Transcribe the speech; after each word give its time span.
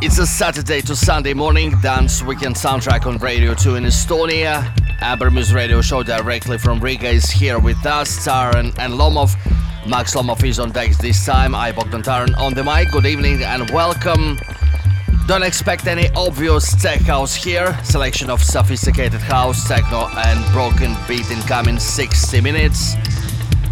It's 0.00 0.18
a 0.18 0.26
Saturday 0.26 0.80
to 0.82 0.94
Sunday 0.94 1.34
morning 1.34 1.74
dance 1.80 2.22
weekend 2.22 2.54
soundtrack 2.54 3.04
on 3.04 3.18
Radio 3.18 3.52
2 3.52 3.74
in 3.74 3.82
Estonia. 3.82 4.72
Amber 5.00 5.28
Muse 5.28 5.52
Radio 5.52 5.80
show 5.80 6.04
directly 6.04 6.56
from 6.56 6.78
Riga 6.78 7.08
is 7.08 7.28
here 7.28 7.58
with 7.58 7.84
us, 7.84 8.24
Taran 8.24 8.66
and 8.78 8.92
Lomov. 8.92 9.34
Max 9.88 10.14
Lomov 10.14 10.44
is 10.44 10.60
on 10.60 10.70
decks 10.70 10.98
this 10.98 11.26
time. 11.26 11.52
I 11.52 11.72
Bogdan 11.72 12.02
Taran 12.02 12.38
on 12.38 12.54
the 12.54 12.62
mic. 12.62 12.92
Good 12.92 13.06
evening 13.06 13.42
and 13.42 13.68
welcome. 13.70 14.38
Don't 15.26 15.42
expect 15.42 15.88
any 15.88 16.08
obvious 16.14 16.80
tech 16.80 17.00
house 17.00 17.34
here. 17.34 17.76
Selection 17.82 18.30
of 18.30 18.40
sophisticated 18.40 19.20
house, 19.20 19.66
techno, 19.66 20.06
and 20.14 20.52
broken 20.52 20.96
beat 21.08 21.28
in 21.32 21.40
coming 21.40 21.76
60 21.76 22.40
minutes. 22.40 22.94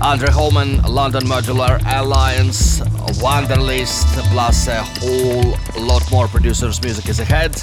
Andre 0.00 0.30
Holman, 0.30 0.82
London 0.82 1.22
Modular 1.22 1.80
Alliance, 1.86 2.80
Wanderlist, 3.20 4.06
plus 4.30 4.68
a 4.68 4.82
whole 4.82 5.56
lot 5.82 6.08
more 6.10 6.28
producers' 6.28 6.82
music 6.82 7.08
is 7.08 7.18
ahead. 7.18 7.54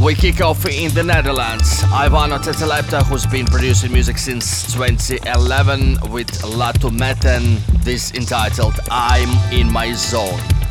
We 0.00 0.14
kick 0.14 0.42
off 0.42 0.66
in 0.66 0.92
the 0.92 1.02
Netherlands. 1.02 1.82
Ivano 1.84 2.38
Tetelepta, 2.38 3.02
who's 3.04 3.24
been 3.26 3.46
producing 3.46 3.92
music 3.92 4.18
since 4.18 4.70
2011 4.74 6.10
with 6.10 6.30
Latu 6.42 6.90
Meten, 6.90 7.60
this 7.82 8.12
entitled 8.12 8.74
I'm 8.90 9.30
in 9.52 9.72
My 9.72 9.92
Zone. 9.94 10.63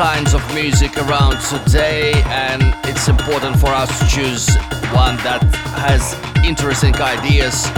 Kinds 0.00 0.32
of 0.32 0.42
music 0.54 0.96
around 0.96 1.38
today, 1.42 2.14
and 2.24 2.62
it's 2.88 3.06
important 3.08 3.54
for 3.60 3.66
us 3.66 3.90
to 3.98 4.06
choose 4.08 4.48
one 4.96 5.14
that 5.18 5.42
has 5.76 6.16
interesting 6.42 6.94
ideas 6.96 7.68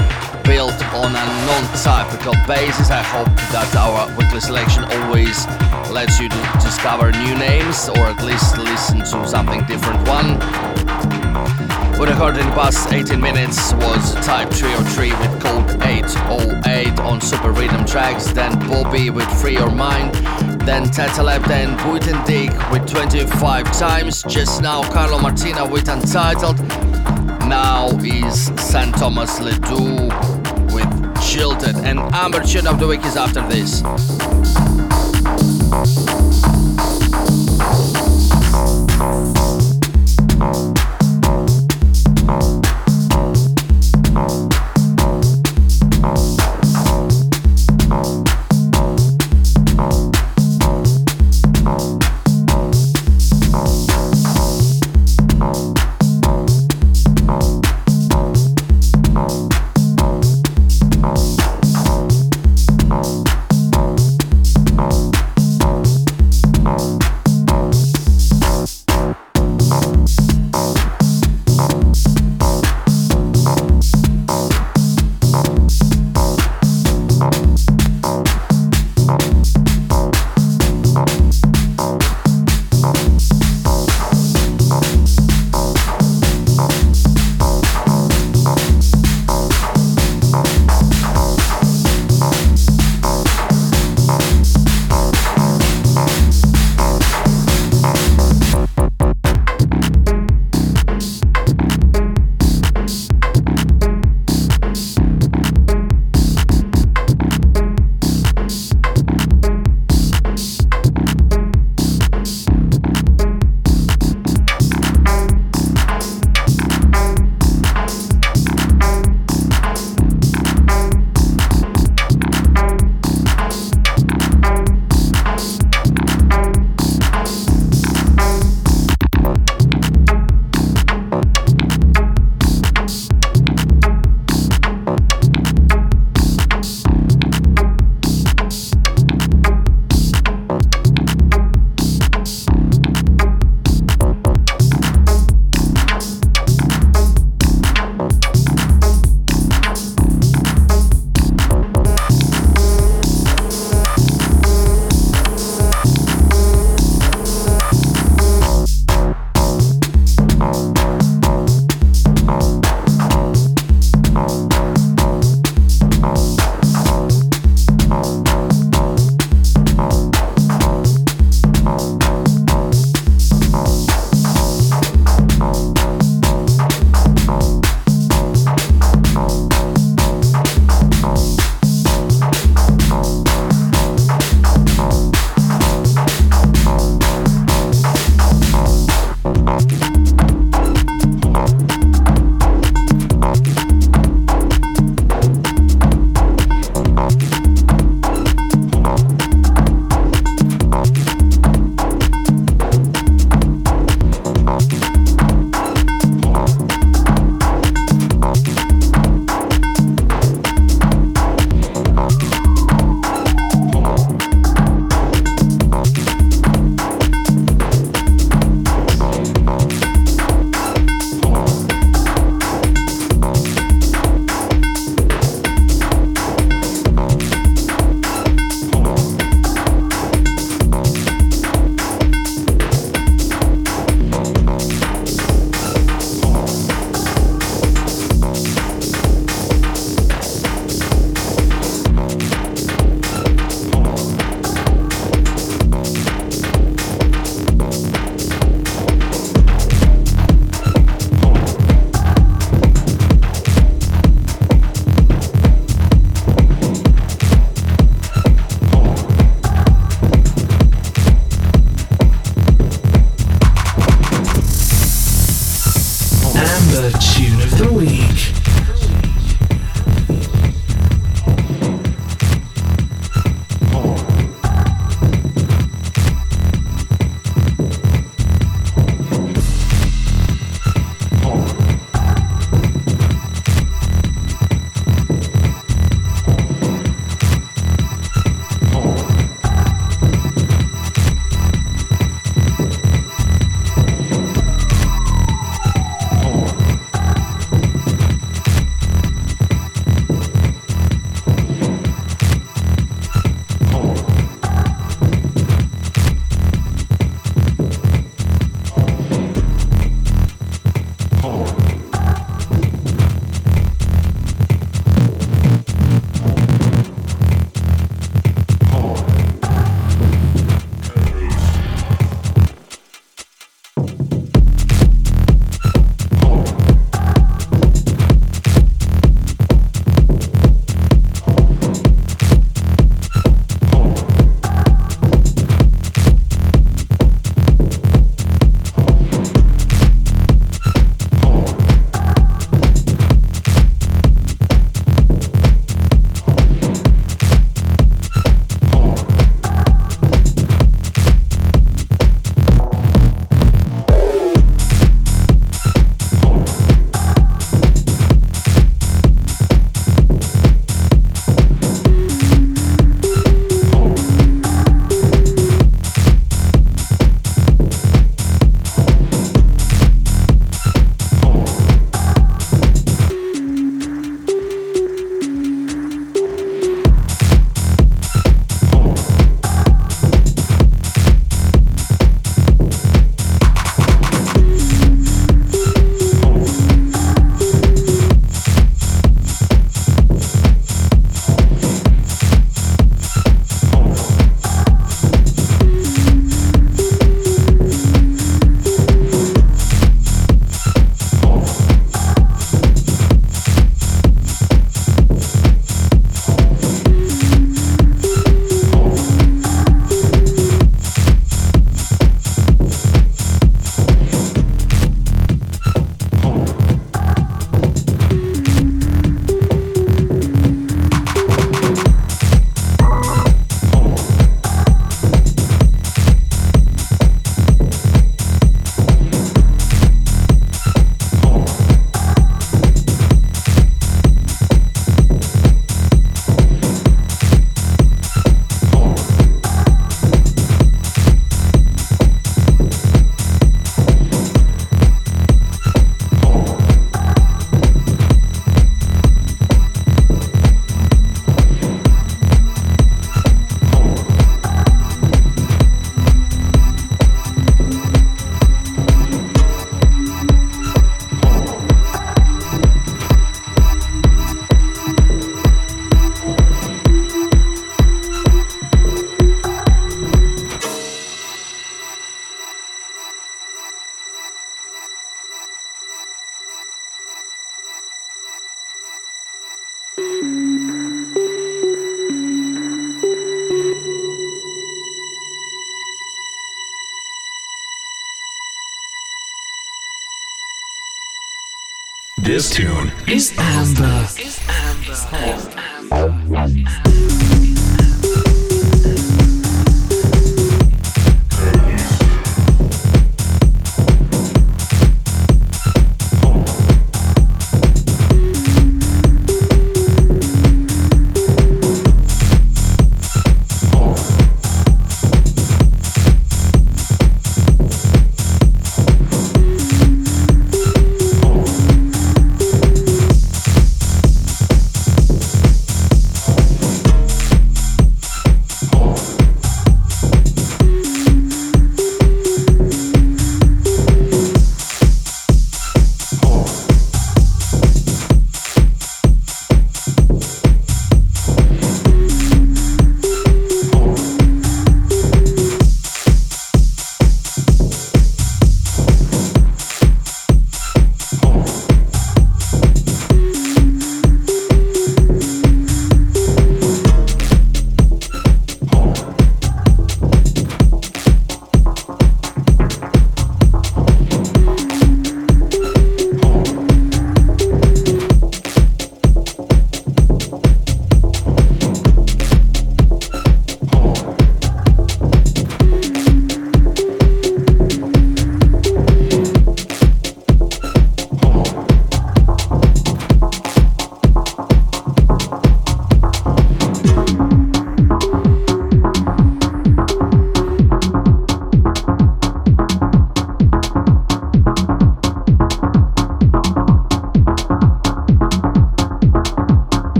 built 0.44 0.78
on 0.94 1.10
a 1.10 1.24
non-typical 1.50 2.34
basis. 2.46 2.90
I 2.92 3.02
hope 3.02 3.26
that 3.50 3.74
our 3.74 4.06
weekly 4.16 4.38
selection 4.38 4.84
always 4.84 5.48
lets 5.90 6.20
you 6.20 6.28
discover 6.62 7.10
new 7.10 7.34
names 7.34 7.88
or 7.88 8.06
at 8.06 8.22
least 8.22 8.56
listen 8.56 9.00
to 9.00 9.26
something 9.26 9.64
different 9.66 10.06
one. 10.06 10.38
What 11.98 12.08
I 12.08 12.14
heard 12.14 12.38
in 12.38 12.46
the 12.46 12.54
past 12.54 12.92
18 12.92 13.20
minutes 13.20 13.72
was 13.74 14.14
Type 14.24 14.48
303 14.50 15.10
with 15.10 15.42
code 15.42 15.82
808 15.82 17.00
on 17.00 17.20
Super 17.20 17.50
Rhythm 17.50 17.84
tracks, 17.84 18.26
then 18.30 18.56
Bobby 18.70 19.10
with 19.10 19.28
Free 19.40 19.54
Your 19.54 19.72
Mind, 19.72 20.14
then 20.66 20.84
Tetaleb, 20.84 21.46
then 21.46 21.76
Buitendig 21.78 22.52
with 22.70 22.88
25 22.88 23.64
times, 23.72 24.22
just 24.24 24.62
now 24.62 24.82
Carlo 24.92 25.18
Martina 25.18 25.68
with 25.68 25.88
Untitled, 25.88 26.58
now 27.48 27.88
is 28.04 28.46
San 28.60 28.92
Thomas 28.92 29.40
Ledoux 29.40 30.08
with 30.74 30.88
Jilted, 31.16 31.76
and 31.84 31.98
Amber 32.14 32.42
Tune 32.42 32.66
of 32.66 32.78
the 32.78 32.86
Week 32.86 33.04
is 33.04 33.16
after 33.16 33.40
this. 33.48 33.82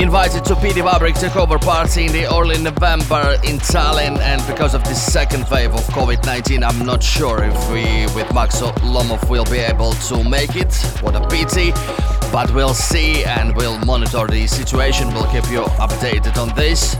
Invited 0.00 0.44
to 0.46 0.54
PD 0.54 0.82
Vabrik 0.82 1.14
takeover 1.14 1.60
party 1.60 2.06
in 2.06 2.12
the 2.12 2.24
early 2.34 2.60
November 2.62 3.36
in 3.44 3.58
Tallinn, 3.58 4.18
and 4.18 4.44
because 4.46 4.74
of 4.74 4.82
the 4.84 4.94
second 4.94 5.46
wave 5.50 5.74
of 5.74 5.80
COVID-19, 5.88 6.62
I'm 6.62 6.86
not 6.86 7.02
sure 7.02 7.44
if 7.44 7.70
we, 7.70 8.06
with 8.14 8.32
Max 8.32 8.60
Lomov, 8.60 9.28
will 9.28 9.44
be 9.44 9.58
able 9.58 9.92
to 9.92 10.24
make 10.24 10.56
it. 10.56 10.74
What 11.02 11.16
a 11.16 11.26
pity, 11.28 11.72
but 12.32 12.52
we'll 12.54 12.74
see 12.74 13.24
and 13.24 13.54
we'll 13.54 13.78
monitor 13.80 14.26
the 14.26 14.46
situation. 14.46 15.12
We'll 15.12 15.30
keep 15.30 15.50
you 15.50 15.62
updated 15.78 16.36
on 16.38 16.54
this. 16.56 16.96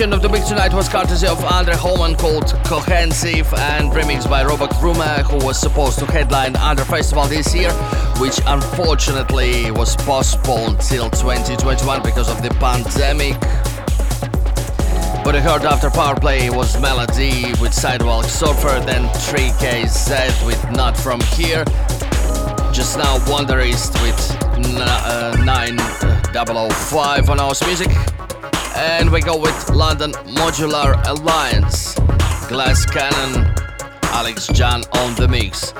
Tune 0.00 0.12
of 0.14 0.22
the 0.22 0.28
week 0.28 0.46
tonight 0.46 0.72
was 0.72 0.88
courtesy 0.88 1.26
of 1.26 1.44
Andre 1.44 1.74
Holman 1.74 2.14
called 2.16 2.54
Cohensive 2.64 3.52
and 3.52 3.92
remixed 3.92 4.30
by 4.30 4.42
Robert 4.42 4.70
Rume, 4.80 5.22
who 5.24 5.44
was 5.44 5.58
supposed 5.60 5.98
to 5.98 6.06
headline 6.06 6.56
Under 6.56 6.84
Festival 6.84 7.24
this 7.24 7.54
year, 7.54 7.70
which 8.18 8.40
unfortunately 8.46 9.70
was 9.70 9.96
postponed 9.96 10.80
till 10.80 11.10
2021 11.10 12.02
because 12.02 12.30
of 12.30 12.42
the 12.42 12.48
pandemic. 12.60 13.34
What 15.26 15.36
I 15.36 15.40
heard 15.40 15.66
after 15.66 15.90
Power 15.90 16.18
Play 16.18 16.48
was 16.48 16.80
Melody 16.80 17.52
with 17.60 17.74
Sidewalk 17.74 18.24
Surfer, 18.24 18.80
then 18.86 19.06
3KZ 19.08 20.46
with 20.46 20.70
Not 20.70 20.96
From 20.96 21.20
Here. 21.20 21.64
Just 22.72 22.96
now 22.96 23.18
Wonder 23.30 23.60
East 23.60 23.92
with 24.00 24.18
uh, 24.56 25.36
9005 25.44 27.30
on 27.30 27.38
House 27.38 27.66
Music. 27.66 27.90
And 28.82 29.12
we 29.12 29.20
go 29.20 29.36
with 29.38 29.68
London 29.68 30.12
Modular 30.24 31.06
Alliance, 31.06 31.92
Glass 32.48 32.86
Cannon, 32.86 33.52
Alex 34.04 34.46
Jan 34.46 34.84
on 34.94 35.14
the 35.16 35.28
mix. 35.28 35.74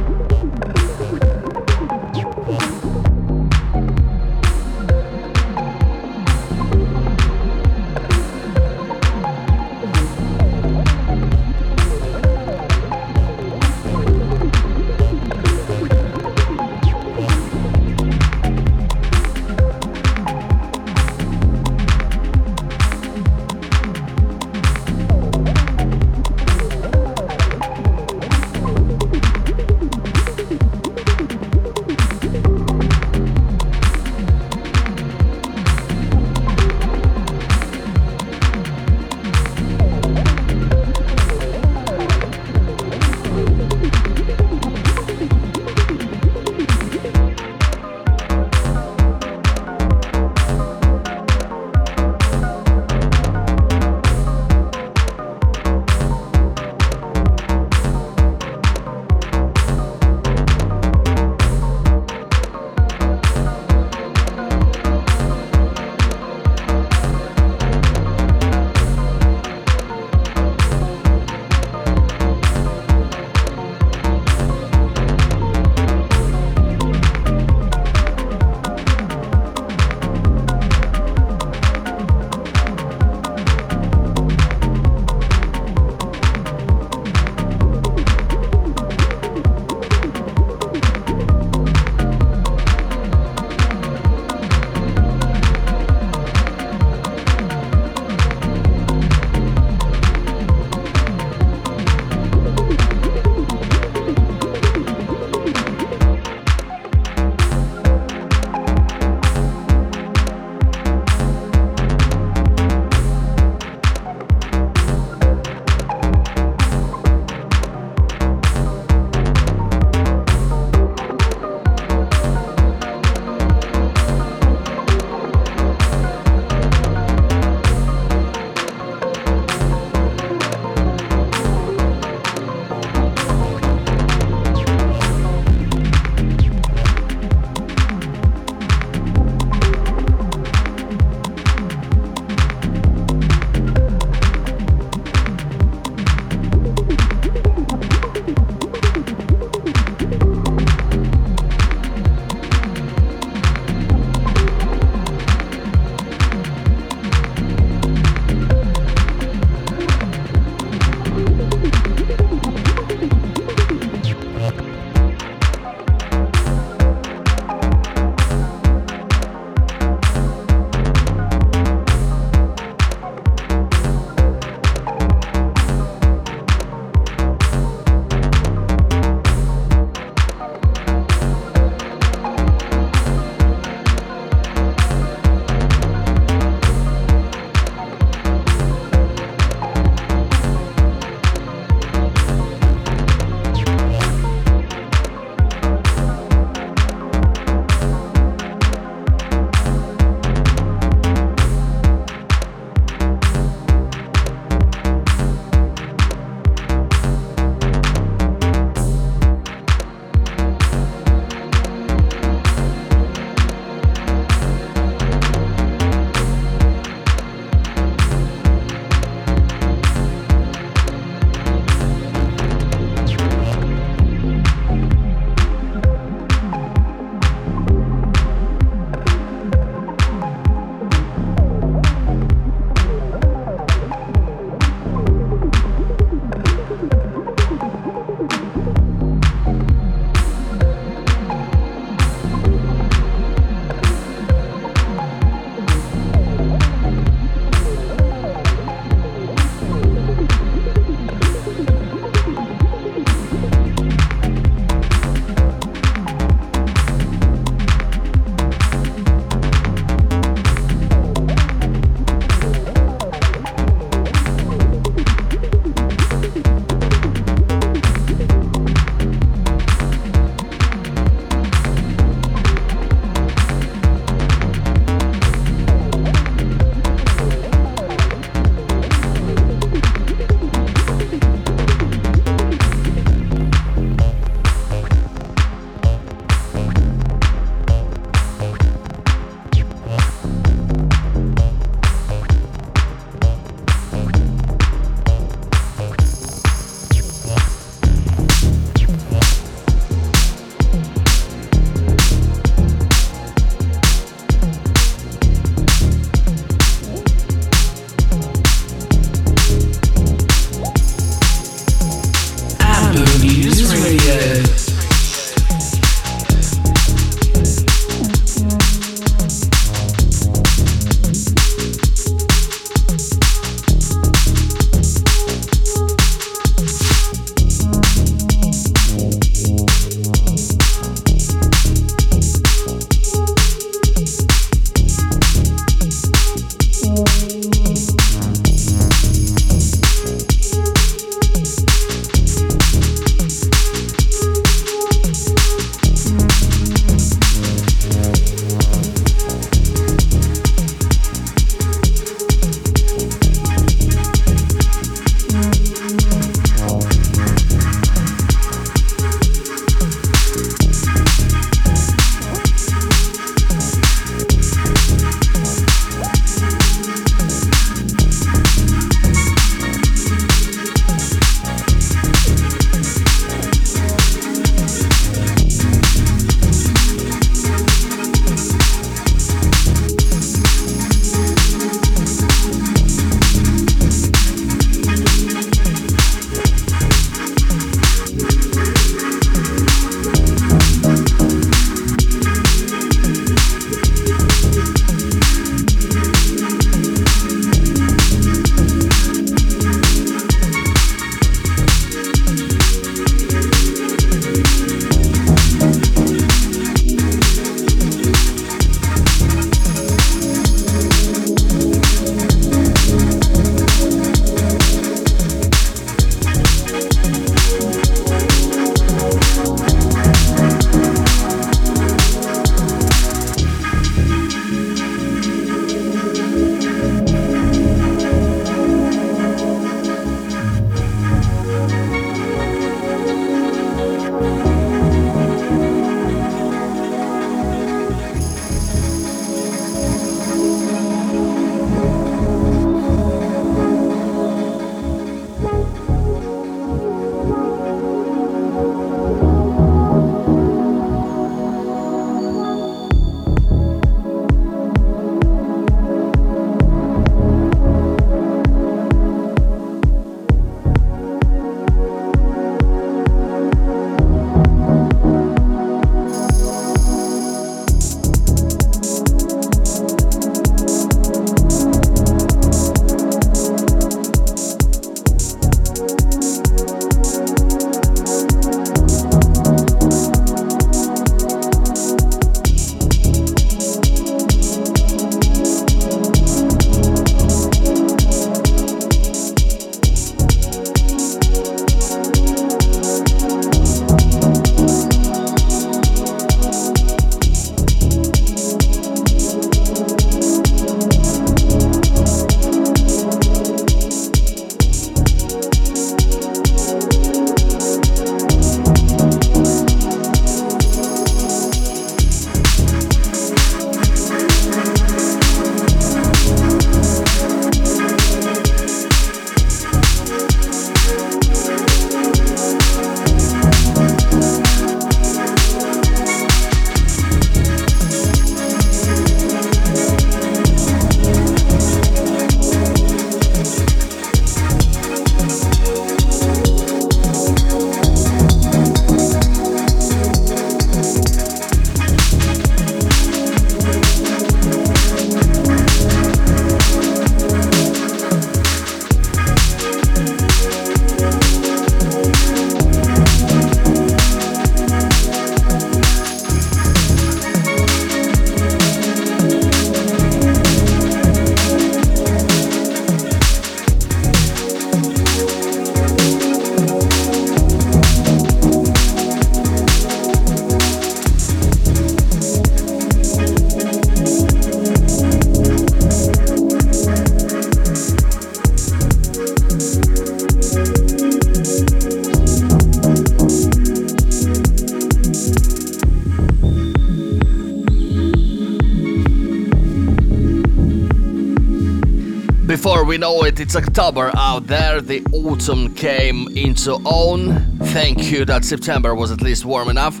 It's 593.54 593.68
October 593.68 594.10
out 594.16 594.46
there, 594.46 594.80
the 594.80 595.04
autumn 595.12 595.74
came 595.74 596.26
into 596.34 596.78
own. 596.86 597.58
Thank 597.58 598.10
you 598.10 598.24
that 598.24 598.46
September 598.46 598.94
was 598.94 599.10
at 599.10 599.20
least 599.20 599.44
warm 599.44 599.68
enough. 599.68 600.00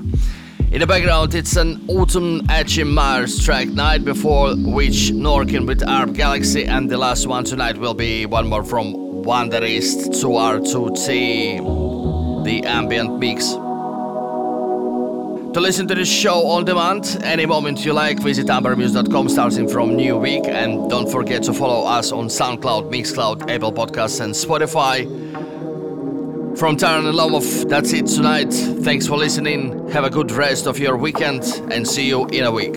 In 0.70 0.80
the 0.80 0.86
background, 0.86 1.34
it's 1.34 1.56
an 1.56 1.84
autumn 1.86 2.46
Etching 2.48 2.88
Mars 2.88 3.44
track 3.44 3.68
night, 3.68 4.06
before 4.06 4.56
which 4.56 5.12
Norkin 5.12 5.66
with 5.66 5.86
Arp 5.86 6.14
Galaxy, 6.14 6.64
and 6.64 6.90
the 6.90 6.96
last 6.96 7.26
one 7.26 7.44
tonight 7.44 7.76
will 7.76 7.92
be 7.92 8.24
one 8.24 8.48
more 8.48 8.64
from 8.64 8.94
Wanderist 9.22 10.18
to 10.22 10.28
R2T, 10.28 12.44
the 12.44 12.64
ambient 12.64 13.18
mix. 13.18 13.52
To 15.52 15.60
listen 15.60 15.86
to 15.88 15.94
this 15.94 16.10
show 16.10 16.46
on 16.46 16.64
demand 16.64 17.18
any 17.24 17.44
moment 17.44 17.84
you 17.84 17.92
like, 17.92 18.18
visit 18.20 18.46
ambermuse.com 18.46 19.28
starting 19.28 19.68
from 19.68 19.96
new 19.96 20.16
week. 20.16 20.44
And 20.46 20.88
don't 20.88 21.10
forget 21.10 21.42
to 21.42 21.52
follow 21.52 21.86
us 21.86 22.10
on 22.10 22.28
SoundCloud, 22.28 22.90
Mixcloud, 22.90 23.50
Apple 23.50 23.70
Podcasts, 23.70 24.22
and 24.22 24.32
Spotify. 24.32 25.06
From 26.56 26.78
Taran 26.78 27.06
and 27.06 27.14
Love, 27.14 27.68
that's 27.68 27.92
it 27.92 28.06
tonight. 28.06 28.50
Thanks 28.82 29.06
for 29.06 29.18
listening. 29.18 29.90
Have 29.90 30.04
a 30.04 30.10
good 30.10 30.30
rest 30.30 30.66
of 30.66 30.78
your 30.78 30.96
weekend 30.96 31.42
and 31.70 31.86
see 31.86 32.08
you 32.08 32.24
in 32.28 32.44
a 32.44 32.50
week. 32.50 32.76